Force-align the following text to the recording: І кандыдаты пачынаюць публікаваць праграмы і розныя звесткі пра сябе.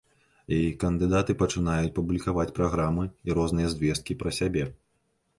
І 0.55 0.57
кандыдаты 0.83 1.33
пачынаюць 1.41 1.91
публікаваць 1.99 2.45
праграмы 2.59 3.05
і 3.29 3.35
розныя 3.39 3.67
звесткі 3.75 4.17
пра 4.23 4.33
сябе. 4.39 4.65